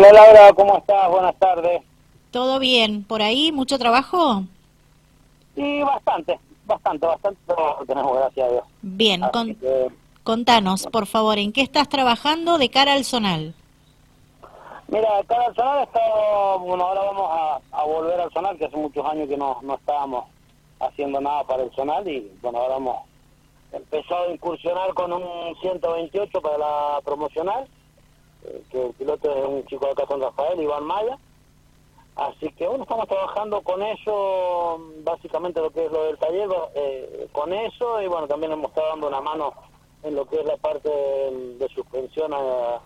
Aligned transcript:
Hola 0.00 0.14
Laura, 0.14 0.52
¿cómo 0.54 0.78
estás? 0.78 1.10
Buenas 1.10 1.36
tardes. 1.36 1.82
¿Todo 2.30 2.58
bien? 2.58 3.04
¿Por 3.04 3.20
ahí? 3.20 3.52
¿Mucho 3.52 3.78
trabajo? 3.78 4.44
Sí, 5.54 5.82
bastante, 5.82 6.40
bastante, 6.64 7.06
bastante 7.06 7.38
tenemos, 7.86 8.16
gracias 8.16 8.48
a 8.48 8.50
Dios. 8.50 8.64
Bien, 8.80 9.20
contanos, 10.22 10.86
por 10.86 11.04
favor, 11.04 11.36
¿en 11.36 11.52
qué 11.52 11.60
estás 11.60 11.86
trabajando 11.90 12.56
de 12.56 12.70
cara 12.70 12.94
al 12.94 13.04
zonal? 13.04 13.52
Mira, 14.88 15.18
de 15.18 15.24
cara 15.24 15.44
al 15.48 15.54
zonal, 15.54 15.82
está, 15.82 16.00
bueno, 16.60 16.82
ahora 16.82 17.02
vamos 17.02 17.60
a, 17.70 17.84
volver 17.84 18.20
al 18.22 18.32
zonal, 18.32 18.56
que 18.56 18.64
hace 18.64 18.78
muchos 18.78 19.04
años 19.04 19.28
que 19.28 19.36
no, 19.36 19.58
no 19.60 19.74
estábamos 19.74 20.24
haciendo 20.80 21.20
nada 21.20 21.44
para 21.44 21.64
el 21.64 21.70
zonal 21.72 22.08
y 22.08 22.26
bueno, 22.40 22.58
ahora 22.58 22.76
hemos 22.76 22.96
empezado 23.70 24.30
a 24.30 24.32
incursionar 24.32 24.94
con 24.94 25.12
un 25.12 25.54
128 25.60 26.40
para 26.40 26.56
la 26.56 27.00
promocional 27.04 27.64
eh, 27.64 27.68
que 28.70 28.86
el 28.86 28.92
piloto 28.94 29.34
es 29.34 29.46
un 29.46 29.64
chico 29.66 29.86
de 29.86 29.92
acá 29.92 30.04
San 30.08 30.20
Rafael, 30.20 30.60
Iván 30.60 30.84
Maya. 30.84 31.18
Así 32.16 32.50
que 32.52 32.66
bueno, 32.66 32.82
estamos 32.82 33.08
trabajando 33.08 33.62
con 33.62 33.82
eso, 33.82 34.78
básicamente 35.04 35.60
lo 35.60 35.70
que 35.70 35.86
es 35.86 35.92
lo 35.92 36.04
del 36.04 36.18
taller, 36.18 36.48
eh, 36.74 37.28
con 37.32 37.52
eso, 37.52 38.02
y 38.02 38.08
bueno, 38.08 38.28
también 38.28 38.52
hemos 38.52 38.68
estado 38.68 38.88
dando 38.90 39.08
una 39.08 39.20
mano 39.20 39.54
en 40.02 40.14
lo 40.14 40.26
que 40.26 40.40
es 40.40 40.44
la 40.44 40.56
parte 40.56 40.88
de, 40.90 41.68
suspensión 41.74 42.32
a, 42.34 42.80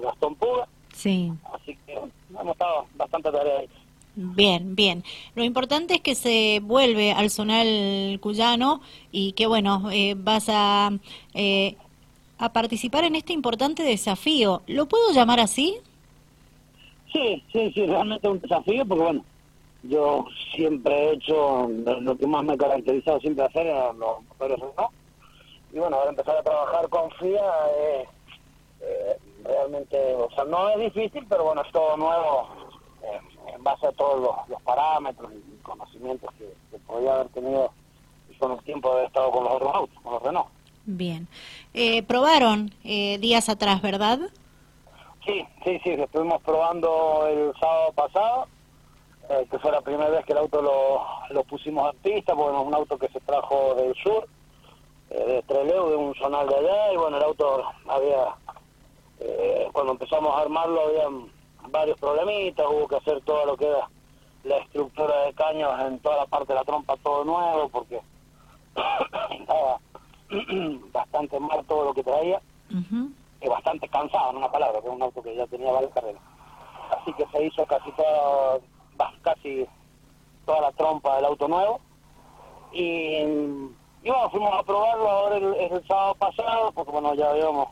Gastón 0.00 0.34
Puga. 0.36 0.68
Sí. 0.92 1.32
Así 1.52 1.76
que 1.86 1.94
hemos 1.94 2.52
estado 2.52 2.86
bastante 2.94 3.32
tarea 3.32 3.58
ahí. 3.60 3.68
Bien, 4.16 4.76
bien. 4.76 5.02
Lo 5.34 5.42
importante 5.42 5.94
es 5.94 6.00
que 6.00 6.14
se 6.14 6.60
vuelve 6.62 7.12
al 7.12 7.30
zonal 7.30 8.18
cuyano 8.20 8.80
y 9.10 9.32
que, 9.32 9.46
bueno, 9.46 9.90
eh, 9.90 10.14
vas 10.16 10.48
a 10.48 10.92
eh, 11.34 11.76
a 12.38 12.52
participar 12.52 13.04
en 13.04 13.16
este 13.16 13.32
importante 13.32 13.82
desafío. 13.82 14.62
¿Lo 14.66 14.86
puedo 14.86 15.12
llamar 15.12 15.40
así? 15.40 15.76
Sí, 17.12 17.42
sí, 17.52 17.72
sí, 17.72 17.86
realmente 17.86 18.26
es 18.26 18.32
un 18.32 18.40
desafío 18.40 18.84
porque, 18.86 19.04
bueno, 19.04 19.24
yo 19.84 20.26
siempre 20.54 20.94
he 20.94 21.12
hecho 21.12 21.68
lo 21.68 22.16
que 22.16 22.26
más 22.26 22.44
me 22.44 22.54
ha 22.54 22.56
caracterizado 22.56 23.20
siempre 23.20 23.44
hacer 23.44 23.66
en 23.66 23.98
los 23.98 24.22
motores 24.28 24.58
no. 24.58 24.90
Y 25.72 25.78
bueno, 25.78 25.96
ahora 25.96 26.10
empezar 26.10 26.36
a 26.36 26.42
trabajar 26.42 26.88
con 26.88 27.10
FIA 27.12 27.42
es 27.82 28.08
eh, 28.80 29.16
realmente, 29.44 30.14
o 30.14 30.30
sea, 30.34 30.44
no 30.44 30.70
es 30.70 30.92
difícil, 30.92 31.26
pero 31.28 31.44
bueno, 31.44 31.62
es 31.62 31.72
todo 31.72 31.96
nuevo 31.96 32.48
eh, 33.02 33.54
en 33.54 33.62
base 33.62 33.86
a 33.86 33.92
todos 33.92 34.20
los, 34.48 34.62
parámetros 34.62 35.32
y 35.32 35.62
conocimientos 35.62 36.30
que, 36.38 36.52
que 36.70 36.78
podía 36.86 37.14
haber 37.14 37.28
tenido 37.28 37.70
con 38.38 38.52
el 38.52 38.64
tiempo 38.64 38.88
de 38.88 38.94
haber 38.94 39.06
estado 39.06 39.30
con 39.30 39.44
los 39.44 39.52
otros 39.54 39.74
autos, 39.74 40.02
con 40.02 40.12
los 40.14 40.22
Renault. 40.22 40.48
Bien. 40.86 41.26
Eh, 41.76 42.04
probaron 42.04 42.70
eh, 42.84 43.18
días 43.18 43.48
atrás, 43.48 43.82
¿verdad? 43.82 44.20
Sí, 45.26 45.44
sí, 45.64 45.80
sí, 45.82 45.90
estuvimos 45.90 46.40
probando 46.42 47.26
el 47.26 47.52
sábado 47.58 47.92
pasado, 47.92 48.46
eh, 49.28 49.44
que 49.50 49.58
fue 49.58 49.72
la 49.72 49.80
primera 49.80 50.08
vez 50.08 50.24
que 50.24 50.32
el 50.32 50.38
auto 50.38 50.62
lo, 50.62 51.04
lo 51.30 51.42
pusimos 51.42 51.92
en 51.92 52.00
pista, 52.00 52.36
porque 52.36 52.56
es 52.56 52.64
un 52.64 52.74
auto 52.74 52.96
que 52.96 53.08
se 53.08 53.18
trajo 53.20 53.74
del 53.74 53.92
sur, 53.96 54.28
de 55.08 55.38
Estreleu, 55.38 55.90
de 55.90 55.96
un 55.96 56.14
zonal 56.14 56.46
de 56.46 56.54
allá, 56.54 56.92
y 56.92 56.96
bueno, 56.96 57.16
el 57.16 57.24
auto 57.24 57.64
había, 57.88 58.36
cuando 59.72 59.92
empezamos 59.92 60.32
a 60.36 60.42
armarlo, 60.42 60.80
había 60.80 61.08
varios 61.70 61.98
problemitas, 61.98 62.66
hubo 62.68 62.86
que 62.86 62.96
hacer 62.96 63.20
todo 63.22 63.46
lo 63.46 63.56
que 63.56 63.66
era 63.66 63.88
la 64.44 64.58
estructura 64.58 65.22
de 65.22 65.34
caños 65.34 65.72
en 65.80 65.98
toda 65.98 66.18
la 66.18 66.26
parte 66.26 66.52
de 66.52 66.58
la 66.58 66.64
trompa, 66.64 66.96
todo 67.02 67.24
nuevo, 67.24 67.68
porque 67.68 68.00
estaba 69.30 69.80
bastante 70.92 71.38
mal 71.40 71.64
todo 71.66 71.86
lo 71.86 71.94
que 71.94 72.02
traía 72.02 72.40
y 73.40 73.48
bastante 73.48 73.88
cansado, 73.88 74.30
en 74.30 74.36
una 74.38 74.50
palabra, 74.50 74.80
que 74.80 74.88
es 74.88 74.94
un 74.94 75.02
auto 75.02 75.22
que 75.22 75.36
ya 75.36 75.46
tenía 75.46 75.70
varias 75.70 75.92
carreras. 75.92 76.22
Así 76.90 77.12
que 77.12 77.26
se 77.26 77.44
hizo 77.44 77.64
casi 77.66 77.90
toda, 77.92 78.58
casi 79.22 79.66
toda 80.46 80.62
la 80.62 80.72
trompa 80.72 81.16
del 81.16 81.26
auto 81.26 81.46
nuevo. 81.46 81.80
Y, 82.72 83.16
y 83.22 84.10
bueno, 84.10 84.30
fuimos 84.30 84.52
a 84.54 84.62
probarlo 84.62 85.08
ahora 85.08 85.36
el, 85.36 85.54
el, 85.54 85.86
sábado 85.86 86.14
pasado, 86.14 86.72
porque 86.72 86.90
bueno, 86.90 87.14
ya 87.14 87.30
habíamos 87.30 87.68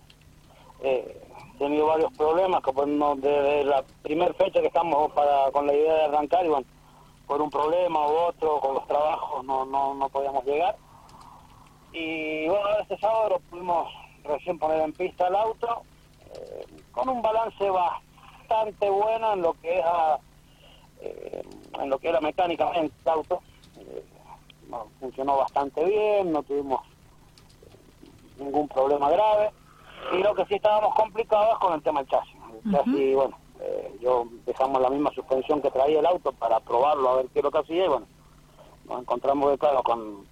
eh, 0.83 1.21
tenido 1.59 1.87
varios 1.87 2.13
problemas, 2.13 2.63
que 2.63 2.73
pues, 2.73 2.89
desde 3.23 3.65
la 3.65 3.83
primera 4.03 4.35
fecha 4.35 4.61
que 4.61 4.67
estamos 4.67 5.11
para 5.13 5.51
con 5.53 5.67
la 5.67 5.75
idea 5.75 5.95
de 5.95 6.05
arrancar, 6.05 6.45
y 6.45 6.49
bueno, 6.49 6.67
por 7.27 7.41
un 7.41 7.51
problema 7.51 8.07
u 8.07 8.13
otro, 8.13 8.61
con 8.61 8.75
los 8.75 8.87
trabajos 8.87 9.45
no, 9.45 9.65
no, 9.65 9.95
no 9.95 10.09
podíamos 10.11 10.45
llegar 10.45 10.77
y 11.93 12.49
bueno, 12.49 12.79
este 12.81 12.99
sábado 12.99 13.31
lo 13.31 13.39
pudimos 13.41 13.89
recién 14.25 14.59
poner 14.59 14.81
en 14.81 14.93
pista 14.93 15.29
el 15.29 15.37
auto, 15.37 15.83
eh, 16.35 16.67
con 16.93 17.09
un 17.09 17.23
balance 17.23 17.69
bastante 17.71 18.89
bueno 18.89 19.35
en 19.35 19.43
lo 19.43 19.53
que 19.55 19.79
es 19.79 19.85
eh, 21.01 21.43
en 21.81 21.91
lo 21.91 21.99
que 21.99 22.09
era 22.09 22.21
mecánicamente 22.21 22.95
el 23.05 23.09
auto. 23.09 23.43
Eh, 23.79 24.05
funcionó 25.01 25.37
bastante 25.37 25.85
bien, 25.85 26.33
no 26.33 26.43
tuvimos 26.45 26.81
ningún 28.39 28.69
problema 28.69 29.11
grave. 29.11 29.51
Y 30.13 30.23
lo 30.23 30.35
que 30.35 30.47
sí 30.47 30.55
estábamos 30.55 30.95
complicados 30.95 31.59
con 31.59 31.75
el 31.75 31.83
tema 31.83 32.01
del 32.01 32.09
chasis. 32.09 32.37
El 32.65 32.73
chasis, 32.73 33.15
bueno, 33.15 33.37
yo 34.01 34.27
dejamos 34.47 34.81
la 34.81 34.89
misma 34.89 35.11
suspensión 35.13 35.61
que 35.61 35.71
traía 35.71 36.01
el 36.01 36.07
auto 36.07 36.33
para 36.33 36.59
probarlo 36.61 37.11
a 37.11 37.17
ver 37.17 37.27
qué 37.33 37.41
es 37.41 37.45
lo 37.45 37.51
que 37.51 37.59
hacía 37.59 37.85
y 37.85 37.89
bueno, 37.89 38.07
nos 38.87 39.01
encontramos 39.03 39.51
de 39.51 39.59
claro 39.59 39.83
con 39.83 40.27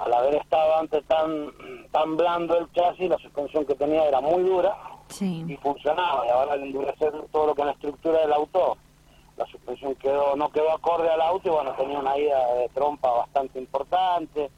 al 0.00 0.14
haber 0.14 0.36
estado 0.36 0.76
antes 0.76 1.04
tan 1.04 1.52
tan 1.92 2.16
blando 2.16 2.58
el 2.58 2.72
chasis, 2.72 3.08
la 3.08 3.18
suspensión 3.18 3.66
que 3.66 3.74
tenía 3.74 4.06
era 4.08 4.20
muy 4.20 4.42
dura 4.42 4.76
y 5.20 5.56
funcionaba. 5.56 6.26
Y 6.26 6.30
ahora 6.30 6.54
al 6.54 6.62
endurecer 6.62 7.12
todo 7.30 7.48
lo 7.48 7.54
que 7.54 7.62
es 7.62 7.66
la 7.66 7.72
estructura 7.72 8.20
del 8.20 8.32
auto, 8.32 8.78
la 9.36 9.46
suspensión 9.46 9.94
quedó 9.96 10.36
no 10.36 10.50
quedó 10.50 10.72
acorde 10.72 11.10
al 11.10 11.20
auto 11.20 11.48
y 11.48 11.52
bueno, 11.52 11.72
tenía 11.74 11.98
una 11.98 12.16
ida 12.16 12.54
de 12.54 12.68
trompa 12.70 13.10
bastante 13.10 13.58
importante. 13.58 14.50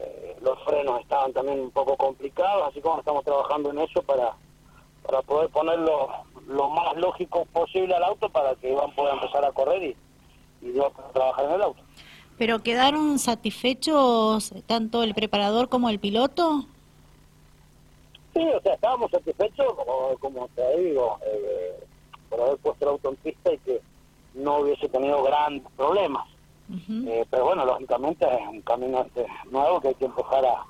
Eh, 0.00 0.36
los 0.42 0.58
frenos 0.64 1.00
estaban 1.00 1.32
también 1.32 1.60
un 1.60 1.70
poco 1.70 1.96
complicados, 1.96 2.68
así 2.68 2.80
como 2.80 2.98
estamos 2.98 3.24
trabajando 3.24 3.70
en 3.70 3.78
eso 3.78 4.02
para, 4.02 4.34
para 5.06 5.22
poder 5.22 5.48
ponerlo 5.50 6.08
lo 6.48 6.70
más 6.70 6.96
lógico 6.96 7.44
posible 7.52 7.94
al 7.94 8.02
auto 8.02 8.28
para 8.30 8.56
que 8.56 8.72
Iván 8.72 8.92
pueda 8.96 9.12
empezar 9.12 9.44
a 9.44 9.52
correr 9.52 9.80
y, 9.80 9.96
y 10.60 10.74
yo 10.74 10.90
trabajar 11.12 11.44
en 11.44 11.52
el 11.52 11.62
auto. 11.62 11.82
¿Pero 12.38 12.62
quedaron 12.62 13.18
satisfechos 13.18 14.52
tanto 14.66 15.02
el 15.02 15.14
preparador 15.14 15.68
como 15.68 15.88
el 15.88 15.98
piloto? 15.98 16.66
Sí, 18.34 18.40
o 18.40 18.60
sea, 18.62 18.74
estábamos 18.74 19.10
satisfechos, 19.10 19.74
como, 19.74 20.16
como 20.18 20.48
te 20.48 20.78
digo, 20.78 21.18
eh, 21.26 21.84
por 22.30 22.40
haber 22.40 22.56
puesto 22.58 22.84
el 22.84 22.90
auto 22.92 23.10
en 23.10 23.16
pista 23.16 23.52
y 23.52 23.58
que 23.58 23.80
no 24.34 24.60
hubiese 24.60 24.88
tenido 24.88 25.22
grandes 25.22 25.70
problemas. 25.76 26.26
Eh, 26.88 27.26
pero 27.30 27.44
bueno, 27.44 27.66
lógicamente 27.66 28.24
es 28.24 28.48
un 28.48 28.62
camino 28.62 29.02
este 29.02 29.26
nuevo 29.50 29.78
que 29.80 29.88
hay 29.88 29.94
que 29.94 30.06
empezar 30.06 30.42
a, 30.46 30.66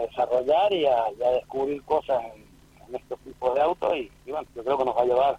desarrollar 0.00 0.72
y 0.72 0.86
a, 0.86 1.04
descubrir 1.34 1.82
cosas 1.84 2.20
en, 2.34 2.94
estos 2.96 3.20
tipos 3.20 3.54
de 3.54 3.60
autos 3.60 3.96
y, 3.96 4.10
y, 4.26 4.32
bueno, 4.32 4.48
yo 4.56 4.64
creo 4.64 4.78
que 4.78 4.84
nos 4.84 4.96
va 4.96 5.02
a 5.02 5.04
llevar 5.04 5.38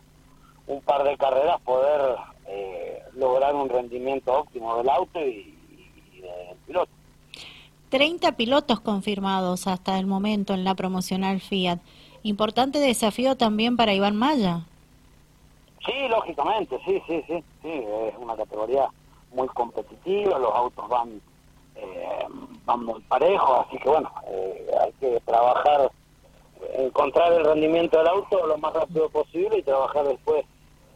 un 0.68 0.82
par 0.82 1.04
de 1.04 1.18
carreras 1.18 1.60
poder 1.62 2.16
eh, 2.52 3.04
lograr 3.16 3.56
un 3.56 3.70
rendimiento 3.70 4.34
óptimo 4.34 4.78
del 4.78 4.90
auto 4.90 5.20
y, 5.20 5.58
del 6.22 6.58
piloto. 6.68 6.92
30 7.90 8.34
pilotos 8.38 8.80
confirmados 8.80 9.68
hasta 9.68 9.98
el 10.00 10.06
momento 10.06 10.54
en 10.54 10.64
la 10.64 10.76
promocional 10.76 11.42
Fiat. 11.42 11.80
Importante 12.24 12.80
desafío 12.80 13.36
también 13.36 13.76
para 13.76 13.94
Iván 13.94 14.16
Maya. 14.16 14.62
Sí, 15.86 16.08
lógicamente, 16.10 16.78
sí, 16.86 17.02
sí, 17.08 17.24
sí, 17.28 17.44
sí, 17.62 17.70
es 17.70 18.14
una 18.20 18.36
categoría 18.36 18.88
muy 19.34 19.48
competitiva, 19.48 20.38
los 20.38 20.54
autos 20.54 20.88
van 20.88 21.22
eh, 21.76 22.28
van 22.66 22.86
muy 22.86 23.02
parejos, 23.02 23.66
así 23.66 23.78
que 23.78 23.90
bueno, 23.90 24.12
eh, 24.28 24.68
hay 24.84 24.92
que 24.94 25.20
trabajar, 25.22 25.92
encontrar 26.76 27.34
el 27.34 27.46
rendimiento 27.46 27.98
del 27.98 28.08
auto 28.08 28.46
lo 28.46 28.58
más 28.58 28.74
rápido 28.74 29.10
posible 29.10 29.58
y 29.58 29.64
trabajar 29.64 30.08
después 30.08 30.46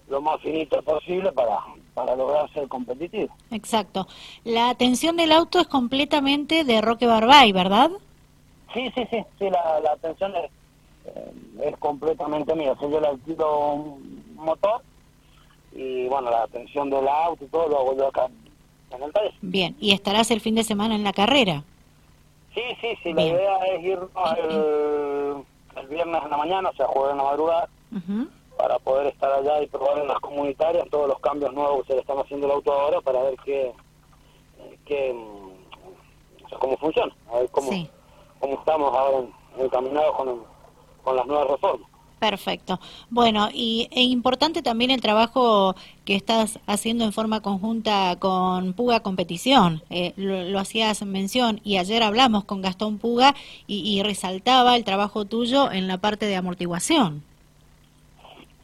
lo 0.08 0.22
más 0.22 0.40
finito 0.42 0.82
posible 0.84 1.32
para, 1.32 1.60
para 1.94 2.16
lograr 2.16 2.52
ser 2.54 2.68
competitivo. 2.68 3.34
Exacto. 3.52 4.08
La 4.44 4.70
atención 4.70 5.18
del 5.18 5.32
auto 5.32 5.60
es 5.60 5.68
completamente 5.68 6.64
de 6.64 6.82
Roque 6.82 7.08
Barbay, 7.08 7.52
¿verdad? 7.52 7.92
Sí, 8.74 8.92
sí, 8.94 9.08
sí, 9.10 9.24
sí 9.40 9.50
la, 9.50 9.80
la 9.80 9.92
atención 9.94 10.34
es, 10.36 10.52
eh, 11.06 11.32
es 11.66 11.78
completamente 11.78 12.54
mía. 12.56 12.76
Si 12.80 12.90
yo 12.90 13.00
le 13.00 13.08
alquilo 13.08 13.74
un 13.74 14.36
motor 14.36 14.82
y 15.74 16.08
bueno, 16.08 16.30
la 16.30 16.44
atención 16.44 16.90
del 16.90 17.08
auto 17.08 17.44
y 17.44 17.48
todo 17.48 17.68
lo 17.68 17.80
hago 17.80 17.98
yo 17.98 18.08
acá 18.08 18.28
en 18.92 19.04
el 19.04 19.12
taller. 19.12 19.34
Bien, 19.42 19.76
¿y 19.80 19.94
estarás 19.94 20.32
el 20.32 20.42
fin 20.42 20.56
de 20.56 20.64
semana 20.64 20.96
en 20.96 21.04
la 21.04 21.14
carrera? 21.14 21.64
Sí, 22.54 22.62
sí, 22.80 22.88
sí, 23.04 23.14
la 23.14 23.24
idea 23.24 23.58
es 23.66 23.84
ir 23.84 24.00
el, 24.38 25.44
el, 25.76 25.88
viernes 25.90 26.24
en 26.24 26.30
la 26.30 26.38
mañana, 26.38 26.70
o 26.70 26.74
sea, 26.76 26.88
jueves 26.88 27.12
en 27.12 27.18
la 27.18 27.24
madrugada 27.24 27.70
para 28.58 28.80
poder 28.80 29.08
estar 29.08 29.32
allá 29.32 29.62
y 29.62 29.68
probar 29.68 30.00
en 30.00 30.08
las 30.08 30.20
comunitarias 30.20 30.90
todos 30.90 31.08
los 31.08 31.20
cambios 31.20 31.54
nuevos 31.54 31.82
que 31.82 31.88
se 31.88 31.94
le 31.94 32.02
están 32.02 32.20
haciendo 32.20 32.48
al 32.48 32.54
auto 32.54 32.74
ahora 32.74 33.02
para 33.02 33.24
ver 33.24 33.36
qué, 33.44 33.74
qué 34.86 35.14
mm, 35.14 36.56
cómo 36.60 36.78
funciona, 36.78 37.14
a 37.32 37.40
ver 37.40 37.50
cómo, 37.52 37.70
cómo 38.40 38.54
estamos 38.56 38.96
ahora 38.96 39.28
encaminados 39.58 40.16
con, 40.16 40.44
con 41.04 41.16
las 41.16 41.26
nuevas 41.26 41.48
reformas. 41.50 41.90
Perfecto. 42.20 42.80
Bueno, 43.10 43.50
y 43.54 43.88
e 43.92 44.02
importante 44.02 44.62
también 44.62 44.90
el 44.90 45.02
trabajo 45.02 45.76
que 46.06 46.16
estás 46.16 46.60
haciendo 46.66 47.04
en 47.04 47.14
forma 47.14 47.42
conjunta 47.42 48.16
con 48.20 48.74
Puga 48.74 49.02
Competición. 49.02 49.84
Eh, 49.90 50.14
lo, 50.16 50.58
hacías 50.60 51.06
mención 51.06 51.60
y 51.64 51.78
ayer 51.78 52.02
hablamos 52.04 52.46
con 52.46 52.62
Gastón 52.62 52.98
Puga 52.98 53.36
y, 53.68 54.02
resaltaba 54.02 54.76
el 54.76 54.84
trabajo 54.84 55.26
tuyo 55.26 55.72
en 55.72 55.88
la 55.88 55.98
parte 55.98 56.26
de 56.26 56.36
amortiguación. 56.36 57.24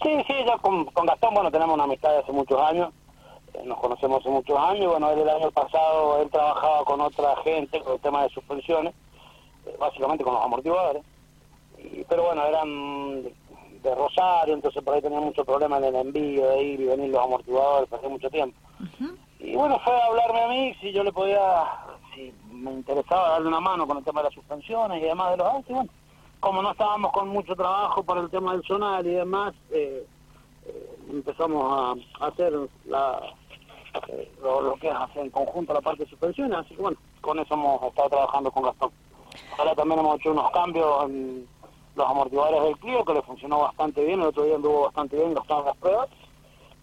Sí, 0.01 0.23
sí, 0.25 0.33
ya 0.45 0.57
con, 0.57 0.85
Gastón, 0.85 1.33
bueno, 1.33 1.51
tenemos 1.51 1.75
una 1.75 1.83
amistad 1.83 2.11
de 2.11 2.17
hace 2.19 2.31
muchos 2.31 2.59
años, 2.59 2.91
eh, 3.53 3.61
nos 3.65 3.79
conocemos 3.79 4.21
hace 4.21 4.29
muchos 4.29 4.57
años, 4.57 4.87
bueno, 4.87 5.11
él 5.11 5.19
el 5.19 5.29
año 5.29 5.51
pasado, 5.51 6.21
él 6.21 6.29
trabajaba 6.29 6.83
con 6.85 7.01
otra 7.01 7.35
gente 7.43 7.79
con 7.81 7.93
el 7.93 7.99
tema 7.99 8.23
de 8.23 8.29
suspensiones, 8.29 8.95
eh, 9.67 9.75
básicamente 9.79 10.23
con 10.23 10.33
los 10.33 10.43
amortiguadores, 10.43 11.03
pero 12.09 12.23
bueno, 12.23 12.45
eran 12.45 13.23
de 13.23 13.95
Rosario, 13.95 14.53
entonces 14.53 14.83
por 14.83 14.95
ahí 14.95 15.01
tenía 15.01 15.19
mucho 15.19 15.43
problema 15.43 15.77
en 15.77 15.83
el 15.85 15.95
envío, 15.95 16.49
de 16.49 16.63
ir 16.63 16.81
y 16.81 16.85
venir 16.85 17.09
los 17.09 17.23
amortiguadores, 17.23 17.89
pasé 17.89 18.07
mucho 18.07 18.29
tiempo. 18.29 18.57
Y 19.39 19.55
bueno, 19.55 19.79
fue 19.83 19.93
a 19.93 20.05
hablarme 20.05 20.41
a 20.41 20.47
mí 20.47 20.75
si 20.81 20.91
yo 20.91 21.03
le 21.03 21.11
podía, 21.11 21.65
si 22.13 22.33
me 22.51 22.71
interesaba 22.71 23.29
darle 23.29 23.47
una 23.47 23.59
mano 23.59 23.87
con 23.87 23.97
el 23.97 24.03
tema 24.03 24.21
de 24.21 24.25
las 24.25 24.33
suspensiones 24.33 25.01
y 25.01 25.05
demás 25.05 25.31
de 25.31 25.37
los 25.37 25.47
autos. 25.47 25.75
bueno, 25.75 25.89
como 26.41 26.61
no 26.63 26.71
estábamos 26.71 27.13
con 27.13 27.29
mucho 27.29 27.55
trabajo 27.55 28.03
por 28.03 28.17
el 28.17 28.29
tema 28.29 28.53
del 28.53 28.63
sonar 28.63 29.05
y 29.05 29.11
demás, 29.11 29.53
eh, 29.69 30.05
eh, 30.65 30.97
empezamos 31.09 31.95
a, 32.19 32.25
hacer 32.25 32.51
la, 32.85 33.21
eh, 34.07 34.31
lo, 34.41 34.73
que 34.75 34.89
es 34.89 34.93
hacer 34.93 35.21
en 35.23 35.29
conjunto 35.29 35.73
la 35.73 35.81
parte 35.81 36.03
de 36.03 36.09
suspensiones, 36.09 36.57
así 36.57 36.75
que 36.75 36.81
bueno, 36.81 36.97
con 37.21 37.37
eso 37.39 37.53
hemos 37.53 37.83
estado 37.83 38.09
trabajando 38.09 38.51
con 38.51 38.63
Gastón. 38.63 38.91
Ahora 39.57 39.75
también 39.75 39.99
hemos 39.99 40.19
hecho 40.19 40.31
unos 40.31 40.49
cambios 40.51 41.05
en 41.05 41.47
los 41.95 42.09
amortiguadores 42.09 42.63
del 42.63 42.77
Clio, 42.79 43.05
que 43.05 43.13
le 43.13 43.21
funcionó 43.21 43.59
bastante 43.59 44.03
bien, 44.03 44.19
el 44.19 44.27
otro 44.27 44.43
día 44.43 44.55
anduvo 44.55 44.83
bastante 44.85 45.17
bien, 45.17 45.35
gastaron 45.35 45.65
las 45.65 45.77
pruebas, 45.77 46.09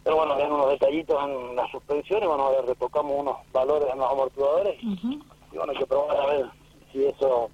pero 0.04 0.16
bueno, 0.16 0.34
había 0.34 0.46
unos 0.46 0.70
detallitos 0.70 1.20
en 1.24 1.56
las 1.56 1.68
suspensiones, 1.72 2.28
bueno, 2.28 2.52
le 2.52 2.62
retocamos 2.62 3.12
unos 3.12 3.36
valores 3.52 3.88
en 3.92 3.98
los 3.98 4.10
amortiguadores 4.10 4.80
y 4.80 5.56
bueno, 5.56 5.72
hay 5.72 5.78
que 5.78 5.86
probar 5.86 6.16
a 6.16 6.26
ver 6.26 6.46
si 6.92 7.04
eso 7.04 7.50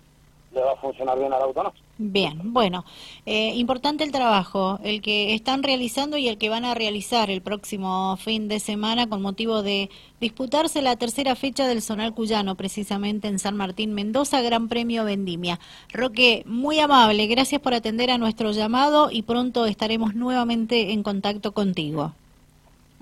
le 0.52 0.60
va 0.60 0.72
a 0.72 0.76
funcionar 0.76 1.18
bien 1.18 1.32
al 1.32 1.42
auto 1.42 1.62
no. 1.62 1.72
Bien, 1.96 2.52
bueno, 2.52 2.84
eh, 3.24 3.54
importante 3.54 4.02
el 4.02 4.10
trabajo, 4.10 4.80
el 4.82 5.00
que 5.00 5.32
están 5.32 5.62
realizando 5.62 6.16
y 6.16 6.26
el 6.26 6.38
que 6.38 6.48
van 6.48 6.64
a 6.64 6.74
realizar 6.74 7.30
el 7.30 7.40
próximo 7.40 8.16
fin 8.16 8.48
de 8.48 8.58
semana 8.58 9.08
con 9.08 9.22
motivo 9.22 9.62
de 9.62 9.90
disputarse 10.20 10.82
la 10.82 10.96
tercera 10.96 11.36
fecha 11.36 11.68
del 11.68 11.82
Zonal 11.82 12.12
Cuyano, 12.12 12.56
precisamente 12.56 13.28
en 13.28 13.38
San 13.38 13.56
Martín 13.56 13.94
Mendoza, 13.94 14.42
Gran 14.42 14.68
Premio 14.68 15.04
Vendimia. 15.04 15.60
Roque, 15.92 16.42
muy 16.46 16.80
amable, 16.80 17.28
gracias 17.28 17.60
por 17.60 17.74
atender 17.74 18.10
a 18.10 18.18
nuestro 18.18 18.50
llamado 18.50 19.12
y 19.12 19.22
pronto 19.22 19.64
estaremos 19.64 20.16
nuevamente 20.16 20.92
en 20.92 21.04
contacto 21.04 21.52
contigo. 21.52 22.10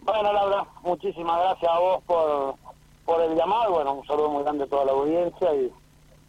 Bueno, 0.04 0.34
Laura, 0.34 0.66
muchísimas 0.82 1.38
gracias 1.40 1.70
a 1.72 1.78
vos 1.78 2.02
por, 2.04 2.56
por 3.06 3.22
el 3.22 3.36
llamado. 3.36 3.72
Bueno, 3.72 3.94
un 3.94 4.06
saludo 4.06 4.28
muy 4.28 4.42
grande 4.42 4.64
a 4.64 4.66
toda 4.66 4.84
la 4.84 4.92
audiencia 4.92 5.54
y 5.54 5.72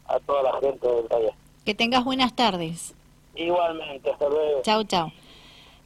a 0.07 0.17
toda 0.21 0.43
la 0.43 0.59
gente 0.61 0.87
del 0.87 1.07
taller. 1.09 1.42
Que 1.65 1.73
tengas 1.73 2.03
buenas 2.03 2.35
tardes. 2.35 2.93
Igualmente, 3.35 4.11
hasta 4.11 4.29
luego. 4.29 4.61
Chau, 4.63 4.83
chau. 4.83 5.11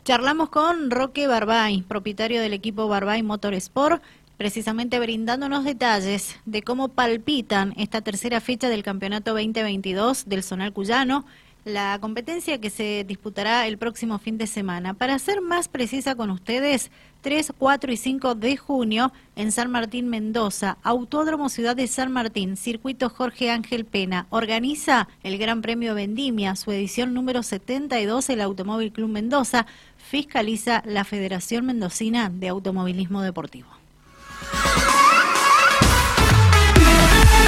Charlamos 0.03 0.49
con 0.49 0.89
Roque 0.89 1.27
Barbay, 1.27 1.81
propietario 1.81 2.41
del 2.41 2.53
equipo 2.53 2.87
Barbay 2.87 3.23
Motorsport, 3.23 4.01
precisamente 4.37 4.99
brindándonos 4.99 5.65
detalles 5.65 6.39
de 6.45 6.61
cómo 6.61 6.87
palpitan 6.87 7.73
esta 7.77 8.01
tercera 8.01 8.39
fecha 8.39 8.69
del 8.69 8.83
Campeonato 8.83 9.31
2022 9.31 10.29
del 10.29 10.43
Zonal 10.43 10.71
Cuyano, 10.73 11.25
la 11.67 11.97
competencia 11.99 12.59
que 12.59 12.69
se 12.69 13.03
disputará 13.07 13.67
el 13.67 13.77
próximo 13.77 14.17
fin 14.19 14.37
de 14.37 14.47
semana. 14.47 14.93
Para 14.93 15.19
ser 15.19 15.41
más 15.41 15.67
precisa 15.67 16.15
con 16.15 16.29
ustedes, 16.31 16.91
3, 17.21 17.53
4 17.57 17.91
y 17.91 17.97
5 17.97 18.35
de 18.35 18.57
junio 18.57 19.11
en 19.35 19.51
San 19.51 19.69
Martín, 19.69 20.07
Mendoza, 20.07 20.77
Autódromo 20.83 21.49
Ciudad 21.49 21.75
de 21.75 21.87
San 21.87 22.11
Martín, 22.11 22.55
Circuito 22.57 23.09
Jorge 23.09 23.51
Ángel 23.51 23.85
Pena. 23.85 24.27
Organiza 24.29 25.07
el 25.23 25.37
Gran 25.37 25.61
Premio 25.61 25.93
Vendimia, 25.93 26.55
su 26.55 26.71
edición 26.71 27.13
número 27.13 27.43
72, 27.43 28.29
el 28.29 28.41
Automóvil 28.41 28.91
Club 28.91 29.09
Mendoza. 29.09 29.65
Fiscaliza 29.97 30.83
la 30.85 31.03
Federación 31.03 31.65
Mendocina 31.65 32.29
de 32.29 32.47
Automovilismo 32.47 33.21
Deportivo. 33.21 33.67